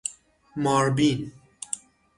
[0.55, 1.31] ماربین